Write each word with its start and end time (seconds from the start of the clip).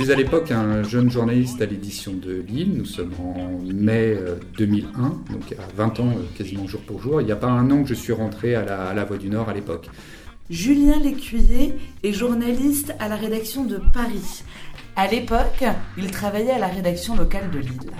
Je 0.00 0.04
suis 0.06 0.12
à 0.14 0.16
l'époque 0.16 0.50
un 0.50 0.82
jeune 0.82 1.10
journaliste 1.10 1.60
à 1.60 1.66
l'édition 1.66 2.14
de 2.14 2.42
Lille. 2.48 2.72
Nous 2.74 2.86
sommes 2.86 3.12
en 3.22 3.60
mai 3.70 4.16
2001, 4.56 4.98
euh, 4.98 5.08
donc 5.30 5.52
à 5.52 5.76
20 5.76 6.00
ans 6.00 6.08
euh, 6.08 6.22
quasiment 6.38 6.66
jour 6.66 6.80
pour 6.80 7.02
jour. 7.02 7.20
Il 7.20 7.26
n'y 7.26 7.32
a 7.32 7.36
pas 7.36 7.48
un 7.48 7.70
an 7.70 7.82
que 7.82 7.90
je 7.90 7.92
suis 7.92 8.14
rentré 8.14 8.54
à 8.54 8.64
la, 8.64 8.86
à 8.86 8.94
la 8.94 9.04
Voix 9.04 9.18
du 9.18 9.28
Nord 9.28 9.50
à 9.50 9.52
l'époque. 9.52 9.90
Julien 10.48 10.98
Lécuyer 11.00 11.74
est 12.02 12.12
journaliste 12.14 12.94
à 12.98 13.10
la 13.10 13.16
rédaction 13.16 13.66
de 13.66 13.78
Paris. 13.92 14.42
À 14.96 15.06
l'époque, 15.06 15.64
il 15.98 16.10
travaillait 16.10 16.52
à 16.52 16.58
la 16.58 16.68
rédaction 16.68 17.14
locale 17.14 17.50
de 17.50 17.58
Lille. 17.58 17.90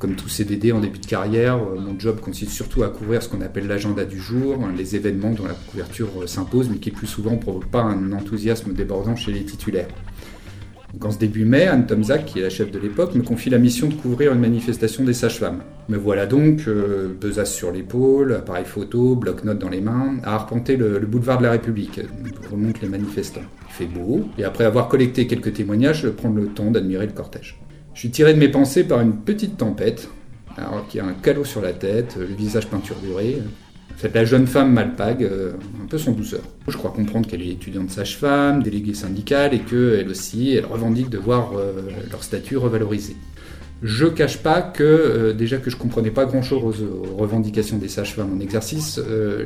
comme 0.00 0.16
tout 0.16 0.28
CDD 0.28 0.72
en 0.72 0.80
début 0.80 0.98
de 0.98 1.06
carrière, 1.06 1.54
euh, 1.54 1.78
mon 1.78 1.96
job 1.96 2.18
consiste 2.18 2.50
surtout 2.50 2.82
à 2.82 2.88
couvrir 2.88 3.22
ce 3.22 3.28
qu'on 3.28 3.42
appelle 3.42 3.68
l'agenda 3.68 4.04
du 4.04 4.18
jour, 4.18 4.58
les 4.76 4.96
événements 4.96 5.30
dont 5.30 5.46
la 5.46 5.54
couverture 5.54 6.28
s'impose, 6.28 6.68
mais 6.68 6.78
qui 6.78 6.90
plus 6.90 7.06
souvent 7.06 7.30
ne 7.30 7.38
provoquent 7.38 7.70
pas 7.70 7.82
un 7.82 8.10
enthousiasme 8.10 8.72
débordant 8.72 9.14
chez 9.14 9.30
les 9.30 9.44
titulaires. 9.44 9.86
En 11.04 11.10
ce 11.10 11.18
début 11.18 11.44
mai, 11.44 11.66
Anne 11.66 11.86
Tomzak, 11.86 12.24
qui 12.24 12.38
est 12.38 12.42
la 12.42 12.48
chef 12.48 12.70
de 12.70 12.78
l'époque, 12.78 13.14
me 13.14 13.22
confie 13.22 13.50
la 13.50 13.58
mission 13.58 13.86
de 13.86 13.94
couvrir 13.94 14.32
une 14.32 14.40
manifestation 14.40 15.04
des 15.04 15.12
sages-femmes. 15.12 15.62
Me 15.88 15.96
voilà 15.96 16.26
donc, 16.26 16.62
euh, 16.66 17.14
besace 17.20 17.52
sur 17.52 17.70
l'épaule, 17.70 18.32
appareil 18.32 18.64
photo, 18.64 19.14
bloc-notes 19.14 19.58
dans 19.58 19.68
les 19.68 19.80
mains, 19.80 20.16
à 20.24 20.34
arpenter 20.34 20.76
le, 20.76 20.98
boulevard 21.00 21.38
de 21.38 21.44
la 21.44 21.52
République. 21.52 22.00
Je 22.00 22.48
remonte 22.48 22.80
les 22.80 22.88
manifestants. 22.88 23.42
Il 23.68 23.72
fait 23.72 23.86
beau, 23.86 24.24
et 24.38 24.44
après 24.44 24.64
avoir 24.64 24.88
collecté 24.88 25.26
quelques 25.26 25.52
témoignages, 25.52 26.02
je 26.02 26.08
prends 26.08 26.30
le 26.30 26.46
temps 26.46 26.70
d'admirer 26.70 27.06
le 27.06 27.12
cortège. 27.12 27.60
Je 27.94 28.00
suis 28.00 28.10
tiré 28.10 28.32
de 28.32 28.38
mes 28.38 28.48
pensées 28.48 28.84
par 28.84 29.00
une 29.00 29.16
petite 29.16 29.58
tempête, 29.58 30.08
alors 30.56 30.88
qui 30.88 30.98
a 30.98 31.04
un 31.04 31.12
calot 31.12 31.44
sur 31.44 31.60
la 31.60 31.72
tête, 31.72 32.16
le 32.18 32.34
visage 32.34 32.68
peinturé, 32.68 33.38
fait, 33.96 34.14
la 34.14 34.24
jeune 34.24 34.46
femme 34.46 34.72
malpague, 34.72 35.24
euh, 35.24 35.52
un 35.82 35.86
peu 35.86 35.98
son 35.98 36.12
douceur. 36.12 36.42
Je 36.68 36.76
crois 36.76 36.90
comprendre 36.90 37.26
qu'elle 37.26 37.42
est 37.42 37.52
étudiante 37.52 37.90
sage-femme, 37.90 38.62
déléguée 38.62 38.94
syndicale, 38.94 39.54
et 39.54 39.60
qu'elle 39.60 40.08
aussi, 40.08 40.54
elle 40.54 40.66
revendique 40.66 41.10
de 41.10 41.18
voir 41.18 41.52
euh, 41.56 41.72
leur 42.10 42.22
statut 42.22 42.56
revalorisé. 42.56 43.16
Je 43.82 44.06
cache 44.06 44.38
pas 44.38 44.62
que, 44.62 44.82
euh, 44.82 45.32
déjà 45.32 45.58
que 45.58 45.70
je 45.70 45.76
comprenais 45.76 46.10
pas 46.10 46.24
grand-chose 46.24 46.82
aux, 46.82 47.16
revendications 47.16 47.78
des 47.78 47.88
sages-femmes 47.88 48.32
en 48.36 48.40
exercice, 48.40 49.00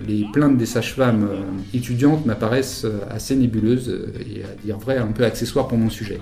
les 0.06 0.24
plaintes 0.32 0.56
des 0.56 0.66
sages-femmes 0.66 1.28
étudiantes 1.72 2.26
m'apparaissent 2.26 2.86
assez 3.08 3.36
nébuleuses 3.36 4.12
et 4.20 4.42
à 4.42 4.64
dire 4.64 4.78
vrai 4.78 4.98
un 4.98 5.06
peu 5.06 5.24
accessoires 5.24 5.68
pour 5.68 5.78
mon 5.78 5.90
sujet. 5.90 6.18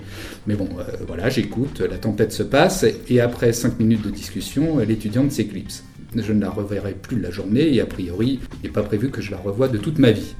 Mais 0.47 0.55
bon, 0.55 0.69
voilà, 1.07 1.29
j'écoute, 1.29 1.81
la 1.81 1.97
tempête 1.97 2.31
se 2.31 2.43
passe 2.43 2.85
et 3.09 3.19
après 3.19 3.53
cinq 3.53 3.79
minutes 3.79 4.03
de 4.03 4.11
discussion, 4.11 4.77
l'étudiante 4.79 5.31
s'éclipse 5.31 5.83
je 6.15 6.33
ne 6.33 6.41
la 6.41 6.49
reverrai 6.49 6.93
plus 6.93 7.19
la 7.19 7.31
journée 7.31 7.73
et 7.73 7.81
a 7.81 7.85
priori, 7.85 8.39
il 8.61 8.67
n'est 8.67 8.73
pas 8.73 8.83
prévu 8.83 9.09
que 9.09 9.21
je 9.21 9.31
la 9.31 9.37
revoie 9.37 9.67
de 9.67 9.77
toute 9.77 9.99
ma 9.99 10.11
vie. 10.11 10.35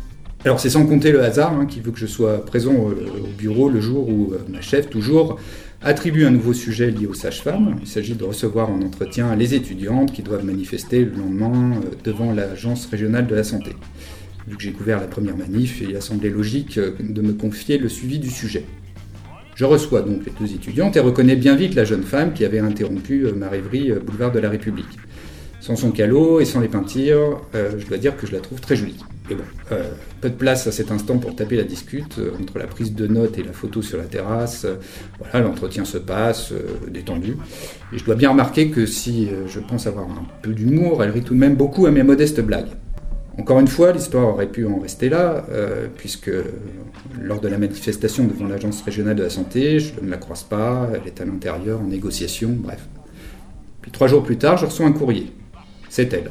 Alors 0.45 0.61
c'est 0.61 0.69
sans 0.69 0.85
compter 0.85 1.11
le 1.11 1.21
hasard 1.21 1.51
hein, 1.51 1.65
qui 1.65 1.81
veut 1.81 1.91
que 1.91 1.99
je 1.99 2.05
sois 2.05 2.45
présent 2.45 2.73
au, 2.73 2.93
bureau 3.37 3.67
le 3.67 3.81
jour 3.81 4.07
où 4.07 4.31
euh, 4.31 4.37
ma 4.47 4.61
chef, 4.61 4.89
toujours, 4.89 5.37
attribue 5.81 6.23
un 6.23 6.31
nouveau 6.31 6.53
sujet 6.53 6.91
lié 6.91 7.07
aux 7.07 7.13
sages-femmes. 7.13 7.75
Il 7.81 7.87
s'agit 7.87 8.15
de 8.15 8.23
recevoir 8.23 8.69
en 8.69 8.81
entretien 8.81 9.35
les 9.35 9.53
étudiantes 9.53 10.13
qui 10.13 10.23
doivent 10.23 10.45
manifester 10.45 11.03
le 11.03 11.11
lendemain 11.11 11.81
euh, 11.83 11.89
devant 12.05 12.31
l'Agence 12.31 12.85
régionale 12.85 13.27
de 13.27 13.35
la 13.35 13.43
santé. 13.43 13.71
Vu 14.47 14.55
que 14.55 14.63
j'ai 14.63 14.71
couvert 14.71 15.01
la 15.01 15.07
première 15.07 15.35
manif, 15.35 15.81
il 15.81 15.93
a 15.97 16.01
semblé 16.01 16.29
logique 16.29 16.77
euh, 16.77 16.91
de 17.01 17.21
me 17.21 17.33
confier 17.33 17.77
le 17.77 17.89
suivi 17.89 18.17
du 18.17 18.29
sujet. 18.29 18.63
Je 19.55 19.65
reçois 19.65 20.03
donc 20.03 20.21
les 20.25 20.31
deux 20.39 20.53
étudiantes 20.53 20.95
et 20.95 21.01
reconnais 21.01 21.35
bien 21.35 21.57
vite 21.57 21.75
la 21.75 21.83
jeune 21.83 22.03
femme 22.03 22.31
qui 22.31 22.45
avait 22.45 22.59
interrompu 22.59 23.25
ma 23.35 23.49
rêverie 23.49 23.91
boulevard 23.91 24.31
de 24.31 24.39
la 24.39 24.49
République. 24.49 24.97
Sans 25.59 25.75
son 25.75 25.91
calot 25.91 26.39
et 26.39 26.45
sans 26.45 26.61
les 26.61 26.69
peintures, 26.69 27.41
euh, 27.53 27.71
je 27.77 27.85
dois 27.85 27.97
dire 27.97 28.15
que 28.15 28.25
je 28.25 28.31
la 28.31 28.39
trouve 28.39 28.61
très 28.61 28.75
jolie. 28.75 28.99
Bon, 29.29 29.35
euh, 29.71 29.83
peu 30.21 30.29
de 30.29 30.35
place 30.35 30.65
à 30.67 30.71
cet 30.71 30.89
instant 30.89 31.17
pour 31.17 31.35
taper 31.35 31.57
la 31.57 31.63
discute 31.63 32.17
euh, 32.17 32.31
entre 32.41 32.57
la 32.57 32.65
prise 32.65 32.95
de 32.95 33.05
notes 33.05 33.37
et 33.37 33.43
la 33.43 33.51
photo 33.51 33.81
sur 33.81 33.97
la 33.97 34.05
terrasse. 34.05 34.65
voilà, 35.19 35.45
l'entretien 35.45 35.85
se 35.85 35.97
passe, 35.97 36.53
détendu. 36.87 37.35
Et 37.93 37.99
je 37.99 38.05
dois 38.05 38.15
bien 38.15 38.31
remarquer 38.31 38.69
que 38.69 38.85
si 38.85 39.29
je 39.47 39.59
pense 39.59 39.85
avoir 39.85 40.05
un 40.05 40.25
peu 40.41 40.53
d'humour, 40.53 41.03
elle 41.03 41.11
rit 41.11 41.23
tout 41.23 41.35
de 41.35 41.39
même 41.39 41.55
beaucoup 41.55 41.85
à 41.85 41.91
mes 41.91 42.03
modestes 42.03 42.41
blagues. 42.41 42.71
Encore 43.37 43.59
une 43.59 43.67
fois, 43.67 43.91
l'histoire 43.91 44.27
aurait 44.29 44.49
pu 44.49 44.65
en 44.65 44.79
rester 44.79 45.09
là, 45.09 45.45
puisque 45.95 46.31
lors 47.21 47.39
de 47.39 47.47
la 47.47 47.57
manifestation 47.57 48.25
devant 48.25 48.47
l'Agence 48.47 48.81
régionale 48.81 49.15
de 49.15 49.23
la 49.23 49.29
santé, 49.29 49.79
je 49.79 49.93
ne 50.01 50.09
la 50.09 50.17
croise 50.17 50.43
pas, 50.43 50.89
elle 50.93 51.07
est 51.07 51.21
à 51.21 51.25
l'intérieur 51.25 51.79
en 51.79 51.87
négociation, 51.87 52.49
bref. 52.49 52.87
Puis 53.81 53.91
trois 53.91 54.07
jours 54.07 54.23
plus 54.23 54.37
tard, 54.37 54.57
je 54.57 54.65
reçois 54.65 54.85
un 54.85 54.91
courrier 54.91 55.31
c'est 55.89 56.13
elle. 56.13 56.29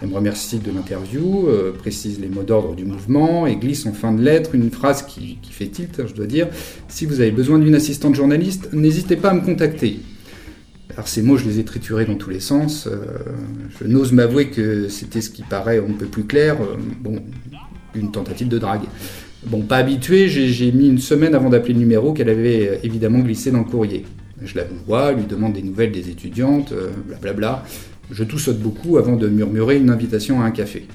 Elle 0.00 0.08
me 0.08 0.14
remercie 0.14 0.58
de 0.58 0.70
l'interview, 0.70 1.48
euh, 1.48 1.72
précise 1.72 2.20
les 2.20 2.28
mots 2.28 2.44
d'ordre 2.44 2.76
du 2.76 2.84
mouvement 2.84 3.46
et 3.48 3.56
glisse 3.56 3.84
en 3.86 3.92
fin 3.92 4.12
de 4.12 4.22
lettre 4.22 4.54
une 4.54 4.70
phrase 4.70 5.02
qui, 5.02 5.38
fait 5.50 5.66
tilt, 5.66 6.06
je 6.06 6.14
dois 6.14 6.26
dire. 6.26 6.46
Si 6.86 7.04
vous 7.04 7.20
avez 7.20 7.32
besoin 7.32 7.58
d'une 7.58 7.74
assistante 7.74 8.14
journaliste, 8.14 8.72
n'hésitez 8.72 9.16
pas 9.16 9.30
à 9.30 9.34
me 9.34 9.40
contacter. 9.40 9.98
Alors 10.90 11.08
ces 11.08 11.22
mots, 11.22 11.36
je 11.36 11.46
les 11.46 11.58
ai 11.58 11.64
triturés 11.64 12.04
dans 12.04 12.14
tous 12.14 12.30
les 12.30 12.38
sens. 12.38 12.86
Euh, 12.86 12.98
je 13.80 13.86
n'ose 13.88 14.12
m'avouer 14.12 14.50
que 14.50 14.88
c'était 14.88 15.20
ce 15.20 15.30
qui 15.30 15.42
paraît 15.42 15.78
un 15.78 15.92
peu 15.92 16.06
plus 16.06 16.24
clair. 16.24 16.56
Euh, 16.60 16.76
bon, 17.00 17.20
une 17.94 18.12
tentative 18.12 18.48
de 18.48 18.58
drague. 18.58 18.82
Bon, 19.46 19.62
pas 19.62 19.78
habitué, 19.78 20.28
j'ai 20.28 20.72
mis 20.72 20.88
une 20.88 20.98
semaine 20.98 21.34
avant 21.34 21.48
d'appeler 21.48 21.74
le 21.74 21.80
numéro 21.80 22.12
qu'elle 22.12 22.28
avait 22.28 22.80
évidemment 22.84 23.20
glissé 23.20 23.50
dans 23.50 23.58
le 23.58 23.64
courrier. 23.64 24.04
Je 24.42 24.56
la 24.56 24.64
vois, 24.86 25.12
lui 25.12 25.24
demande 25.24 25.54
des 25.54 25.62
nouvelles 25.62 25.90
des 25.90 26.10
étudiantes, 26.10 26.72
blablabla. 27.06 27.64
Je 28.10 28.24
saute 28.38 28.58
beaucoup 28.58 28.96
avant 28.96 29.16
de 29.16 29.28
murmurer 29.28 29.76
une 29.76 29.90
invitation 29.90 30.40
à 30.40 30.44
un 30.44 30.50
café. 30.50 30.86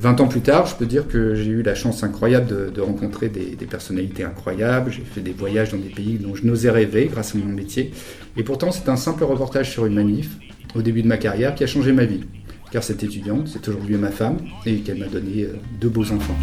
Vingt 0.00 0.20
ans 0.20 0.28
plus 0.28 0.40
tard, 0.40 0.66
je 0.66 0.76
peux 0.76 0.86
dire 0.86 1.08
que 1.08 1.34
j'ai 1.34 1.50
eu 1.50 1.62
la 1.62 1.74
chance 1.74 2.04
incroyable 2.04 2.72
de, 2.72 2.80
rencontrer 2.80 3.28
des, 3.28 3.66
personnalités 3.66 4.22
incroyables. 4.22 4.92
J'ai 4.92 5.02
fait 5.02 5.20
des 5.20 5.32
voyages 5.32 5.72
dans 5.72 5.78
des 5.78 5.88
pays 5.88 6.18
dont 6.18 6.34
je 6.36 6.46
n'osais 6.46 6.70
rêver 6.70 7.08
grâce 7.10 7.34
à 7.34 7.38
mon 7.38 7.52
métier. 7.52 7.92
Et 8.36 8.44
pourtant, 8.44 8.70
c'est 8.70 8.88
un 8.88 8.96
simple 8.96 9.24
reportage 9.24 9.70
sur 9.70 9.86
une 9.86 9.94
manif, 9.94 10.30
au 10.76 10.82
début 10.82 11.02
de 11.02 11.08
ma 11.08 11.16
carrière, 11.16 11.54
qui 11.54 11.64
a 11.64 11.66
changé 11.66 11.92
ma 11.92 12.04
vie. 12.04 12.20
Car 12.70 12.84
cette 12.84 13.02
étudiante, 13.02 13.48
c'est 13.48 13.66
aujourd'hui 13.66 13.96
ma 13.96 14.10
femme, 14.10 14.38
et 14.66 14.80
qu'elle 14.80 14.98
m'a 14.98 15.06
donné 15.06 15.44
euh, 15.44 15.56
deux 15.80 15.88
beaux 15.88 16.12
enfants. 16.12 16.36